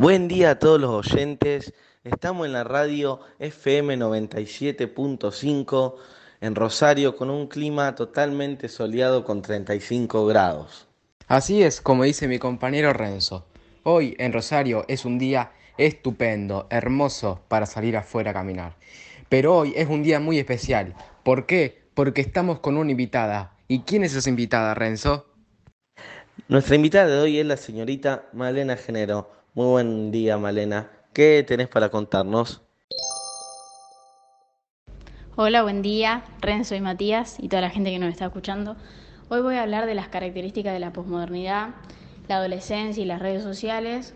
[0.00, 1.74] Buen día a todos los oyentes.
[2.04, 5.94] Estamos en la radio FM 97.5
[6.40, 10.86] en Rosario con un clima totalmente soleado con 35 grados.
[11.26, 13.44] Así es como dice mi compañero Renzo.
[13.82, 18.76] Hoy en Rosario es un día estupendo, hermoso para salir afuera a caminar.
[19.28, 20.94] Pero hoy es un día muy especial.
[21.24, 21.88] ¿Por qué?
[21.94, 23.56] Porque estamos con una invitada.
[23.66, 25.26] ¿Y quién es esa invitada, Renzo?
[26.46, 29.37] Nuestra invitada de hoy es la señorita Malena Genero.
[29.54, 30.90] Muy buen día, Malena.
[31.12, 32.62] ¿Qué tenés para contarnos?
[35.36, 38.76] Hola, buen día, Renzo y Matías y toda la gente que nos está escuchando.
[39.30, 41.70] Hoy voy a hablar de las características de la posmodernidad,
[42.28, 44.14] la adolescencia y las redes sociales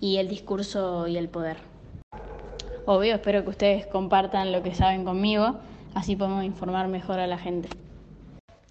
[0.00, 1.58] y el discurso y el poder.
[2.84, 5.60] Obvio, espero que ustedes compartan lo que saben conmigo,
[5.94, 7.68] así podemos informar mejor a la gente.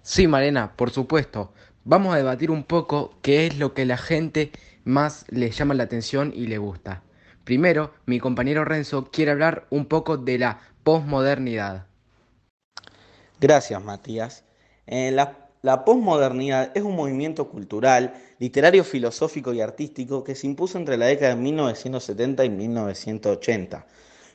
[0.02, 1.52] Sí, Malena, por supuesto.
[1.84, 4.52] Vamos a debatir un poco qué es lo que la gente
[4.84, 7.02] más le llama la atención y le gusta.
[7.44, 11.86] Primero, mi compañero Renzo quiere hablar un poco de la posmodernidad.
[13.40, 14.44] Gracias, Matías.
[14.86, 20.78] Eh, la, la posmodernidad es un movimiento cultural, literario, filosófico y artístico que se impuso
[20.78, 23.86] entre la década de 1970 y 1980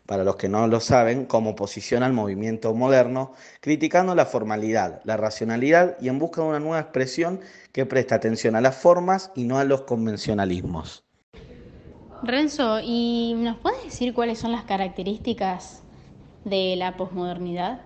[0.07, 5.17] para los que no lo saben, como oposición al movimiento moderno, criticando la formalidad, la
[5.17, 7.41] racionalidad y en busca de una nueva expresión
[7.73, 11.03] que presta atención a las formas y no a los convencionalismos.
[12.23, 15.83] Renzo, ¿y nos puedes decir cuáles son las características
[16.45, 17.81] de la posmodernidad?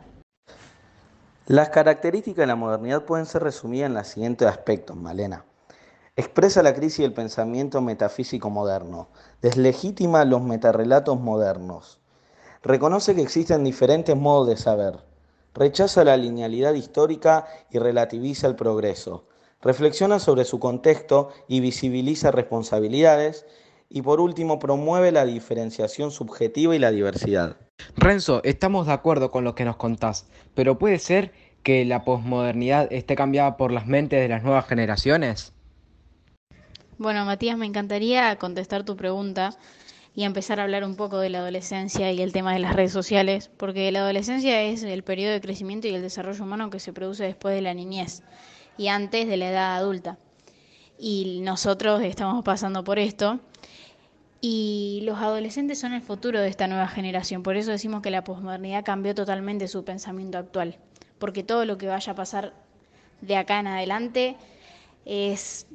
[1.48, 5.44] Las características de la modernidad pueden ser resumidas en los siguientes aspectos, Malena.
[6.16, 9.10] Expresa la crisis del pensamiento metafísico moderno,
[9.42, 12.01] deslegitima los metarrelatos modernos,
[12.64, 15.00] reconoce que existen diferentes modos de saber,
[15.54, 19.26] rechaza la linealidad histórica y relativiza el progreso,
[19.62, 23.46] reflexiona sobre su contexto y visibiliza responsabilidades,
[23.94, 27.58] y por último promueve la diferenciación subjetiva y la diversidad.
[27.98, 32.92] Renzo, estamos de acuerdo con lo que nos contás, pero ¿puede ser que la posmodernidad
[32.92, 35.52] esté cambiada por las mentes de las nuevas generaciones?
[36.98, 39.58] Bueno, Matías, me encantaría contestar tu pregunta
[40.14, 42.92] y empezar a hablar un poco de la adolescencia y el tema de las redes
[42.92, 46.92] sociales, porque la adolescencia es el periodo de crecimiento y el desarrollo humano que se
[46.92, 48.24] produce después de la niñez
[48.78, 50.18] y antes de la edad adulta.
[50.98, 53.40] Y nosotros estamos pasando por esto.
[54.40, 57.44] Y los adolescentes son el futuro de esta nueva generación.
[57.44, 60.78] Por eso decimos que la posmodernidad cambió totalmente su pensamiento actual.
[61.20, 62.54] Porque todo lo que vaya a pasar
[63.22, 64.36] de acá en adelante
[65.06, 65.68] es,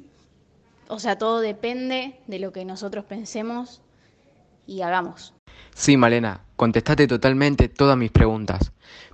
[0.89, 3.81] o sea, todo depende de lo que nosotros pensemos
[4.67, 5.33] y hagamos.
[5.73, 8.71] Sí, Malena, contestaste totalmente todas mis preguntas,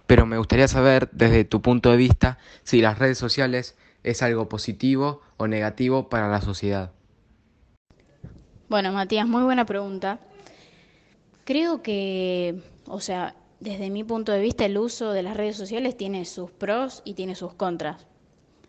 [0.07, 4.49] pero me gustaría saber desde tu punto de vista si las redes sociales es algo
[4.49, 6.91] positivo o negativo para la sociedad.
[8.69, 10.19] Bueno, Matías, muy buena pregunta.
[11.45, 15.95] Creo que, o sea, desde mi punto de vista, el uso de las redes sociales
[15.95, 18.05] tiene sus pros y tiene sus contras.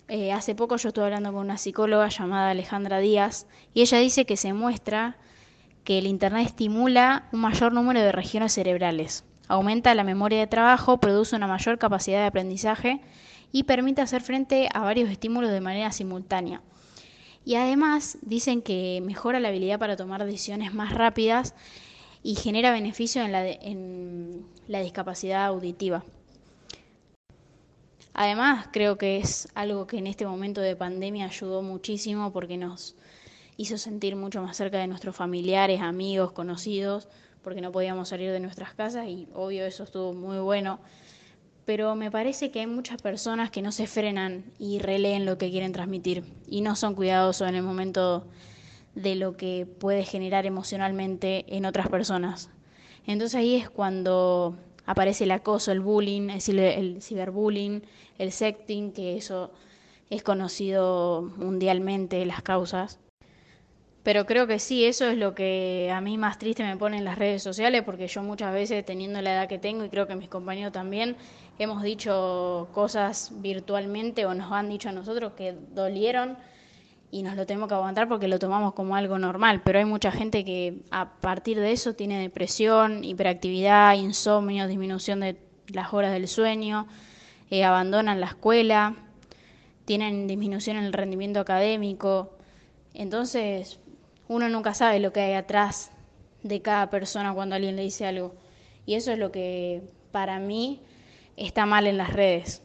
[0.08, 4.26] Eh, hace poco yo estuve hablando con una psicóloga llamada Alejandra Díaz y ella dice
[4.26, 5.16] que se muestra
[5.84, 10.98] que el Internet estimula un mayor número de regiones cerebrales, aumenta la memoria de trabajo,
[10.98, 13.00] produce una mayor capacidad de aprendizaje
[13.52, 16.62] y permite hacer frente a varios estímulos de manera simultánea.
[17.44, 21.54] Y además dicen que mejora la habilidad para tomar decisiones más rápidas
[22.22, 26.04] y genera beneficio en la, en la discapacidad auditiva.
[28.14, 32.94] Además, creo que es algo que en este momento de pandemia ayudó muchísimo porque nos
[33.56, 37.08] hizo sentir mucho más cerca de nuestros familiares, amigos, conocidos,
[37.42, 40.80] porque no podíamos salir de nuestras casas y obvio eso estuvo muy bueno.
[41.64, 45.50] Pero me parece que hay muchas personas que no se frenan y releen lo que
[45.50, 48.26] quieren transmitir y no son cuidadosos en el momento
[48.94, 52.50] de lo que puede generar emocionalmente en otras personas.
[53.06, 57.82] Entonces ahí es cuando aparece el acoso, el bullying, el ciberbullying,
[58.18, 59.50] el sexting, que eso
[60.10, 63.00] es conocido mundialmente las causas.
[64.04, 67.04] Pero creo que sí, eso es lo que a mí más triste me pone en
[67.04, 70.14] las redes sociales, porque yo muchas veces, teniendo la edad que tengo, y creo que
[70.14, 71.16] mis compañeros también,
[71.58, 76.36] hemos dicho cosas virtualmente o nos han dicho a nosotros que dolieron
[77.10, 79.62] y nos lo tenemos que aguantar porque lo tomamos como algo normal.
[79.64, 85.36] Pero hay mucha gente que a partir de eso tiene depresión, hiperactividad, insomnio, disminución de
[85.68, 86.86] las horas del sueño,
[87.50, 88.96] eh, abandonan la escuela,
[89.86, 92.36] tienen disminución en el rendimiento académico.
[92.92, 93.78] Entonces,
[94.28, 95.90] uno nunca sabe lo que hay atrás
[96.42, 98.34] de cada persona cuando alguien le dice algo.
[98.86, 99.82] Y eso es lo que
[100.12, 100.80] para mí
[101.36, 102.62] está mal en las redes.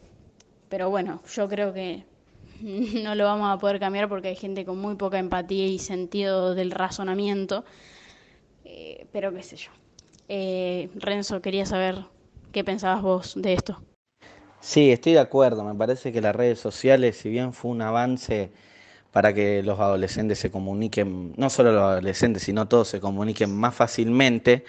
[0.70, 2.04] Pero bueno, yo creo que
[2.62, 6.56] no lo vamos a poder cambiar porque hay gente con muy poca empatía y sentido
[6.56, 7.66] del razonamiento.
[8.66, 9.72] Eh, pero qué sé yo.
[10.28, 12.06] Eh, Renzo, quería saber
[12.52, 13.82] qué pensabas vos de esto.
[14.60, 15.64] Sí, estoy de acuerdo.
[15.64, 18.52] Me parece que las redes sociales, si bien fue un avance
[19.12, 23.76] para que los adolescentes se comuniquen, no solo los adolescentes, sino todos se comuniquen más
[23.76, 24.66] fácilmente,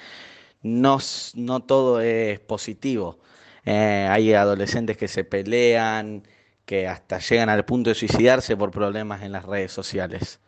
[0.63, 0.99] no,
[1.35, 3.19] no todo es positivo.
[3.65, 6.23] Eh, hay adolescentes que se pelean,
[6.65, 10.41] que hasta llegan al punto de suicidarse por problemas en las redes sociales.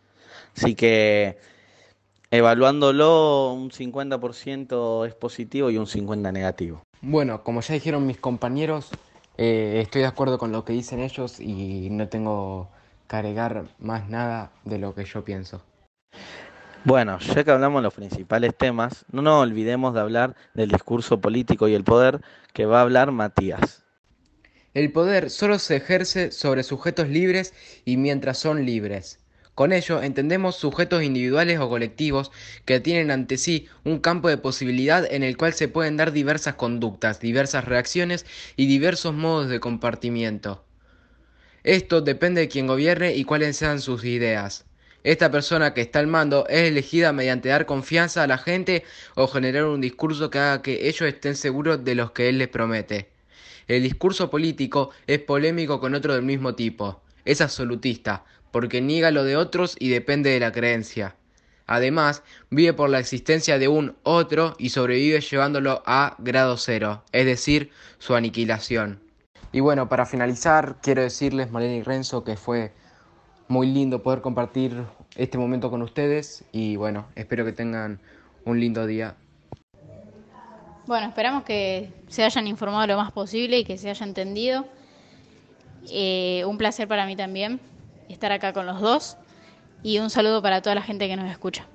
[0.56, 1.38] Así que
[2.30, 6.82] evaluándolo, un 50% es positivo y un 50% negativo.
[7.00, 8.90] Bueno, como ya dijeron mis compañeros,
[9.36, 12.70] eh, estoy de acuerdo con lo que dicen ellos y no tengo
[13.12, 15.62] que agregar más nada de lo que yo pienso.
[16.84, 21.20] Bueno, ya que hablamos de los principales temas, no nos olvidemos de hablar del discurso
[21.20, 22.22] político y el poder
[22.54, 23.84] que va a hablar Matías.
[24.72, 27.52] El poder solo se ejerce sobre sujetos libres
[27.84, 29.20] y mientras son libres.
[29.54, 32.32] Con ello entendemos sujetos individuales o colectivos
[32.64, 36.54] que tienen ante sí un campo de posibilidad en el cual se pueden dar diversas
[36.54, 38.24] conductas, diversas reacciones
[38.56, 40.64] y diversos modos de compartimiento.
[41.64, 44.64] Esto depende de quien gobierne y cuáles sean sus ideas.
[45.04, 49.28] Esta persona que está al mando es elegida mediante dar confianza a la gente o
[49.28, 53.10] generar un discurso que haga que ellos estén seguros de lo que él les promete.
[53.68, 57.00] El discurso político es polémico con otro del mismo tipo.
[57.24, 61.14] Es absolutista, porque niega lo de otros y depende de la creencia.
[61.66, 67.24] Además, vive por la existencia de un otro y sobrevive llevándolo a grado cero, es
[67.24, 69.00] decir, su aniquilación.
[69.52, 72.72] Y bueno, para finalizar, quiero decirles, Malena y Renzo, que fue
[73.48, 74.84] muy lindo poder compartir
[75.14, 78.00] este momento con ustedes y bueno, espero que tengan
[78.46, 79.14] un lindo día.
[80.86, 84.64] Bueno, esperamos que se hayan informado lo más posible y que se haya entendido.
[85.90, 87.60] Eh, un placer para mí también
[88.08, 89.16] estar acá con los dos
[89.82, 91.66] y un saludo para toda la gente que nos escucha.